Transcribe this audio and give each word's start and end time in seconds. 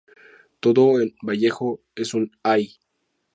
Todo 0.61 0.99
en 0.99 1.15
Vallejo 1.21 1.83
es 1.93 2.15
un 2.15 2.31
¡ay! 2.41 2.77